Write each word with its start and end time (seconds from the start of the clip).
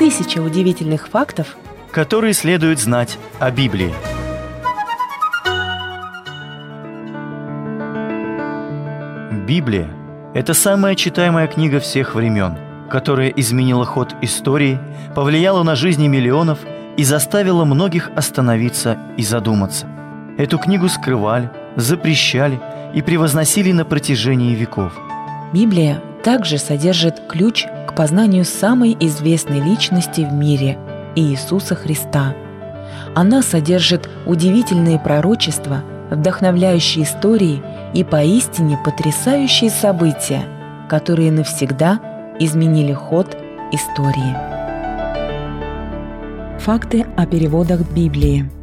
Тысяча 0.00 0.38
удивительных 0.38 1.08
фактов, 1.08 1.58
которые 1.92 2.32
следует 2.32 2.78
знать 2.78 3.18
о 3.38 3.50
Библии. 3.50 3.92
Библия– 9.46 9.90
это 10.34 10.54
самая 10.54 10.94
читаемая 10.94 11.48
книга 11.48 11.80
всех 11.80 12.14
времен, 12.14 12.56
которая 12.88 13.28
изменила 13.28 13.84
ход 13.84 14.14
истории, 14.22 14.78
повлияла 15.14 15.64
на 15.64 15.76
жизни 15.76 16.08
миллионов 16.08 16.60
и 16.96 17.04
заставила 17.04 17.66
многих 17.66 18.10
остановиться 18.16 18.96
и 19.18 19.22
задуматься. 19.22 19.86
Эту 20.38 20.56
книгу 20.56 20.88
скрывали, 20.88 21.50
запрещали 21.76 22.58
и 22.94 23.02
превозносили 23.02 23.72
на 23.72 23.84
протяжении 23.84 24.54
веков. 24.54 24.98
Библия 25.52 26.00
также 26.24 26.56
содержит 26.56 27.20
ключ 27.28 27.66
познанию 28.00 28.46
самой 28.46 28.96
известной 28.98 29.60
личности 29.60 30.22
в 30.22 30.32
мире– 30.32 30.78
Иисуса 31.16 31.74
Христа. 31.74 32.34
Она 33.14 33.42
содержит 33.42 34.08
удивительные 34.24 34.98
пророчества, 34.98 35.82
вдохновляющие 36.10 37.04
истории 37.04 37.62
и 37.92 38.02
поистине 38.02 38.78
потрясающие 38.82 39.68
события, 39.68 40.44
которые 40.88 41.30
навсегда 41.30 42.00
изменили 42.38 42.94
ход 42.94 43.36
истории. 43.70 44.34
Факты 46.60 47.04
о 47.18 47.26
переводах 47.26 47.82
Библии– 47.90 48.50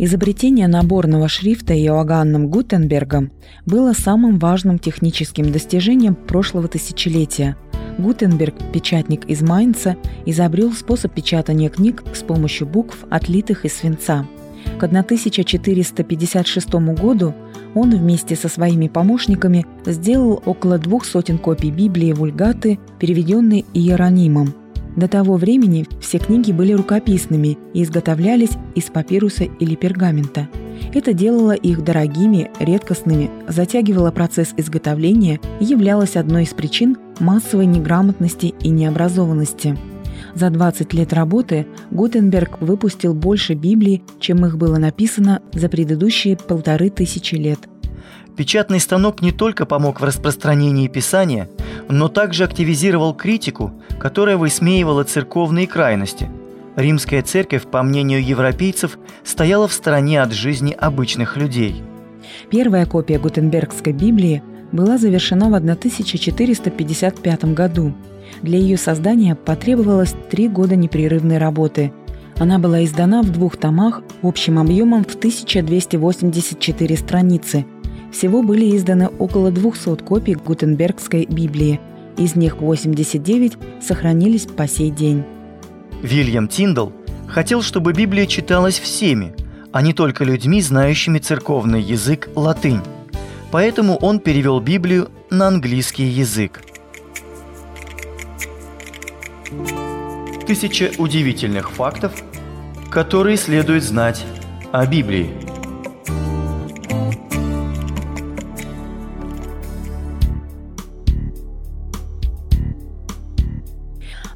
Изобретение 0.00 0.68
наборного 0.68 1.26
шрифта 1.26 1.74
Иоганном 1.74 2.46
Гутенбергом 2.46 3.32
было 3.66 3.92
самым 3.92 4.38
важным 4.38 4.78
техническим 4.78 5.50
достижением 5.50 6.14
прошлого 6.14 6.68
тысячелетия. 6.68 7.56
Гутенберг, 7.98 8.54
печатник 8.72 9.24
из 9.24 9.42
Майнца, 9.42 9.96
изобрел 10.24 10.72
способ 10.72 11.12
печатания 11.12 11.68
книг 11.68 12.04
с 12.14 12.22
помощью 12.22 12.68
букв, 12.68 13.04
отлитых 13.10 13.64
из 13.64 13.74
свинца. 13.74 14.24
К 14.78 14.84
1456 14.84 16.74
году 16.94 17.34
он 17.74 17.90
вместе 17.90 18.36
со 18.36 18.48
своими 18.48 18.86
помощниками 18.86 19.66
сделал 19.84 20.40
около 20.46 20.78
двух 20.78 21.06
сотен 21.06 21.38
копий 21.38 21.72
Библии 21.72 22.12
Вульгаты, 22.12 22.78
переведенной 23.00 23.64
Иеронимом– 23.74 24.54
до 24.98 25.06
того 25.06 25.36
времени 25.36 25.86
все 26.00 26.18
книги 26.18 26.50
были 26.50 26.72
рукописными 26.72 27.56
и 27.72 27.84
изготовлялись 27.84 28.50
из 28.74 28.84
папируса 28.84 29.44
или 29.44 29.76
пергамента. 29.76 30.48
Это 30.92 31.12
делало 31.12 31.52
их 31.52 31.84
дорогими, 31.84 32.50
редкостными, 32.58 33.30
затягивало 33.46 34.10
процесс 34.10 34.54
изготовления 34.56 35.40
и 35.60 35.64
являлось 35.64 36.16
одной 36.16 36.42
из 36.42 36.48
причин 36.48 36.96
массовой 37.20 37.66
неграмотности 37.66 38.54
и 38.60 38.70
необразованности. 38.70 39.78
За 40.34 40.50
20 40.50 40.92
лет 40.94 41.12
работы 41.12 41.66
Гутенберг 41.92 42.60
выпустил 42.60 43.14
больше 43.14 43.54
Библий, 43.54 44.02
чем 44.18 44.44
их 44.46 44.56
было 44.56 44.78
написано 44.78 45.42
за 45.52 45.68
предыдущие 45.68 46.36
полторы 46.36 46.90
тысячи 46.90 47.36
лет– 47.36 47.60
Печатный 48.38 48.78
станок 48.78 49.20
не 49.20 49.32
только 49.32 49.66
помог 49.66 50.00
в 50.00 50.04
распространении 50.04 50.86
Писания, 50.86 51.50
но 51.88 52.08
также 52.08 52.44
активизировал 52.44 53.14
критику, 53.14 53.72
которая 53.98 54.36
высмеивала 54.36 55.04
церковные 55.04 55.66
крайности. 55.66 56.30
Римская 56.76 57.22
церковь, 57.22 57.66
по 57.66 57.82
мнению 57.82 58.24
европейцев, 58.24 58.98
стояла 59.24 59.66
в 59.66 59.72
стороне 59.72 60.22
от 60.22 60.32
жизни 60.32 60.76
обычных 60.78 61.36
людей. 61.36 61.82
Первая 62.50 62.86
копия 62.86 63.18
Гутенбергской 63.18 63.92
Библии 63.92 64.42
была 64.70 64.98
завершена 64.98 65.48
в 65.48 65.54
1455 65.54 67.44
году. 67.54 67.94
Для 68.42 68.58
ее 68.58 68.76
создания 68.76 69.34
потребовалось 69.34 70.14
три 70.30 70.48
года 70.48 70.76
непрерывной 70.76 71.38
работы. 71.38 71.92
Она 72.38 72.58
была 72.58 72.84
издана 72.84 73.22
в 73.22 73.32
двух 73.32 73.56
томах 73.56 74.02
общим 74.22 74.58
объемом 74.58 75.04
в 75.04 75.16
1284 75.16 76.96
страницы– 76.96 77.64
всего 78.10 78.42
были 78.42 78.76
изданы 78.76 79.08
около 79.18 79.50
200 79.50 80.02
копий 80.02 80.34
Гутенбергской 80.34 81.26
Библии. 81.26 81.80
Из 82.18 82.34
них 82.34 82.56
89 82.56 83.56
сохранились 83.80 84.46
по 84.46 84.66
сей 84.66 84.90
день. 84.90 85.24
Вильям 86.02 86.48
Тиндал 86.48 86.92
хотел, 87.28 87.62
чтобы 87.62 87.92
Библия 87.92 88.26
читалась 88.26 88.80
всеми, 88.80 89.34
а 89.72 89.82
не 89.82 89.92
только 89.92 90.24
людьми, 90.24 90.60
знающими 90.60 91.20
церковный 91.20 91.80
язык 91.80 92.28
латынь. 92.34 92.80
Поэтому 93.52 93.96
он 93.96 94.18
перевел 94.18 94.58
Библию 94.58 95.10
на 95.30 95.46
английский 95.46 96.04
язык. 96.04 96.62
Тысяча 100.44 100.90
удивительных 100.98 101.70
фактов, 101.70 102.12
которые 102.90 103.36
следует 103.36 103.84
знать 103.84 104.24
о 104.72 104.84
Библии– 104.86 105.30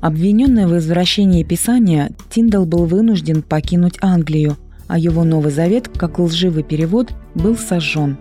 Обвиненный 0.03 0.67
в 0.67 0.77
извращении 0.77 1.45
Писания, 1.45 2.11
Тиндал 2.29 2.67
был 2.67 2.87
вынужден 2.87 3.41
покинуть 3.41 3.99
Англию, 4.01 4.57
а 4.89 4.99
его 4.99 5.23
Новый 5.23 5.53
Завет, 5.53 5.89
как 5.97 6.19
лживый 6.19 6.65
перевод, 6.65 7.13
был 7.37 7.57
сожжен. 7.57 8.19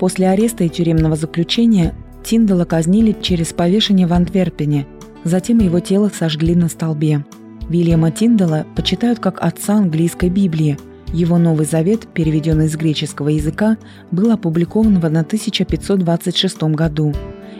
После 0.00 0.28
ареста 0.28 0.64
и 0.64 0.68
тюремного 0.68 1.14
заключения 1.14 1.94
Тиндала 2.24 2.64
казнили 2.64 3.16
через 3.22 3.52
повешение 3.52 4.08
в 4.08 4.12
Антверпене, 4.12 4.88
затем 5.22 5.60
его 5.60 5.78
тело 5.78 6.10
сожгли 6.12 6.56
на 6.56 6.68
столбе. 6.68 7.24
Вильяма 7.68 8.10
Тиндала 8.10 8.66
почитают 8.74 9.20
как 9.20 9.40
отца 9.40 9.74
английской 9.74 10.30
Библии. 10.30 10.78
Его 11.12 11.38
Новый 11.38 11.64
Завет, 11.64 12.08
переведенный 12.12 12.68
с 12.68 12.74
греческого 12.74 13.28
языка, 13.28 13.76
был 14.10 14.32
опубликован 14.32 14.98
в 14.98 15.04
1526 15.04 16.62
году. 16.74 17.14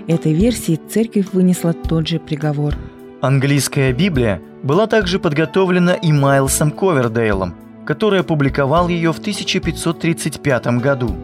Этой 0.09 0.33
версии 0.33 0.81
церковь 0.89 1.27
вынесла 1.33 1.73
тот 1.73 2.09
же 2.09 2.19
приговор– 2.19 2.75
Английская 3.21 3.93
Библия 3.93 4.41
была 4.63 4.87
также 4.87 5.19
подготовлена 5.19 5.93
и 5.95 6.11
Майлсом 6.11 6.71
Ковердейлом, 6.71 7.55
который 7.85 8.21
опубликовал 8.21 8.89
ее 8.89 9.13
в 9.13 9.19
1535 9.19 10.67
году. 10.79 11.17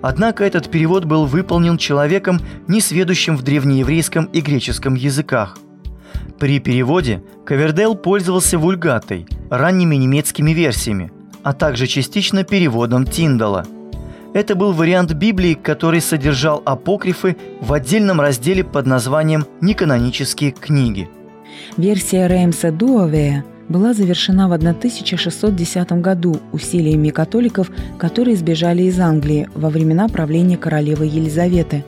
Однако 0.00 0.44
этот 0.44 0.70
перевод 0.70 1.06
был 1.06 1.26
выполнен 1.26 1.76
человеком, 1.76 2.40
не 2.68 2.80
сведущим 2.80 3.36
в 3.36 3.42
древнееврейском 3.42 4.26
и 4.26 4.40
греческом 4.40 4.94
языках. 4.94 5.58
При 6.38 6.60
переводе 6.60 7.22
Ковердейл 7.44 7.96
пользовался 7.96 8.58
вульгатой, 8.58 9.26
ранними 9.50 9.96
немецкими 9.96 10.52
версиями, 10.52 11.10
а 11.42 11.52
также 11.52 11.86
частично 11.86 12.44
переводом 12.44 13.06
Тиндала– 13.06 13.66
это 14.34 14.56
был 14.56 14.72
вариант 14.72 15.12
Библии, 15.12 15.54
который 15.54 16.00
содержал 16.00 16.60
апокрифы 16.64 17.36
в 17.60 17.72
отдельном 17.72 18.20
разделе 18.20 18.64
под 18.64 18.84
названием 18.84 19.46
«Неканонические 19.60 20.50
книги». 20.50 21.08
Версия 21.76 22.28
Реймса 22.28 22.70
Дуавея 22.70 23.44
была 23.68 23.94
завершена 23.94 24.48
в 24.48 24.52
1610 24.52 25.92
году 25.92 26.38
усилиями 26.52 27.10
католиков, 27.10 27.70
которые 27.98 28.36
сбежали 28.36 28.82
из 28.82 28.98
Англии 29.00 29.48
во 29.54 29.70
времена 29.70 30.08
правления 30.08 30.56
королевы 30.56 31.06
Елизаветы. 31.06 31.84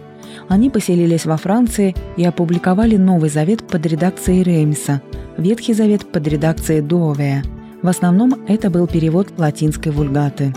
Они 0.49 0.71
поселились 0.71 1.26
во 1.26 1.37
Франции 1.37 1.94
и 2.16 2.25
опубликовали 2.25 2.97
Новый 2.97 3.31
Завет 3.31 3.66
под 3.66 3.87
редакцией 3.87 4.43
Реймса, 4.43 5.03
Ветхий 5.37 5.75
Завет 5.75 6.10
под 6.10 6.26
редакцией 6.26 6.81
Дуавея. 6.81 7.43
В 7.82 7.88
основном 7.88 8.34
это 8.49 8.71
был 8.71 8.87
перевод 8.87 9.28
латинской 9.37 9.93
вульгаты. 9.93 10.55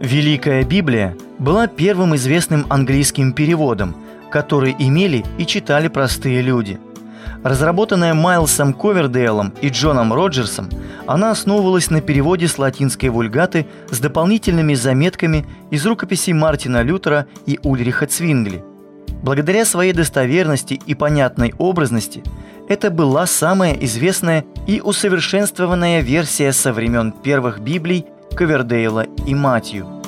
Великая 0.00 0.64
Библия 0.64 1.14
была 1.38 1.66
первым 1.66 2.16
известным 2.16 2.66
английским 2.68 3.32
переводом, 3.32 3.94
который 4.30 4.74
имели 4.78 5.24
и 5.38 5.46
читали 5.46 5.88
простые 5.88 6.42
люди– 6.42 6.78
Разработанная 7.42 8.12
Майлсом 8.12 8.74
Ковердейлом 8.74 9.54
и 9.62 9.70
Джоном 9.70 10.12
Роджерсом, 10.12 10.68
она 11.06 11.30
основывалась 11.30 11.90
на 11.90 12.02
переводе 12.02 12.48
с 12.48 12.58
латинской 12.58 13.08
вульгаты 13.08 13.66
с 13.90 13.98
дополнительными 13.98 14.74
заметками 14.74 15.46
из 15.70 15.86
рукописей 15.86 16.34
Мартина 16.34 16.82
Лютера 16.82 17.26
и 17.46 17.58
Ульриха 17.62 18.06
Цвингли. 18.06 18.62
Благодаря 19.22 19.64
своей 19.64 19.94
достоверности 19.94 20.80
и 20.84 20.94
понятной 20.94 21.54
образности, 21.56 22.22
это 22.68 22.90
была 22.90 23.26
самая 23.26 23.72
известная 23.72 24.44
и 24.66 24.80
усовершенствованная 24.80 26.00
версия 26.00 26.52
со 26.52 26.72
времен 26.72 27.12
первых 27.12 27.60
Библий 27.60 28.04
Ковердейла 28.36 29.06
и 29.26 29.34
Матью– 29.34 29.86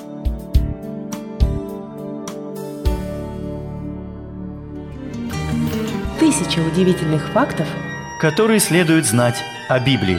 Тысяча 6.32 6.61
удивительных 6.61 7.29
фактов, 7.29 7.69
которые 8.19 8.58
следует 8.58 9.05
знать 9.05 9.44
о 9.69 9.79
Библии. 9.79 10.19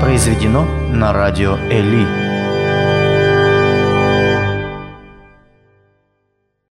Произведено 0.00 0.64
на 0.92 1.12
радио 1.12 1.56
Эли. 1.72 2.23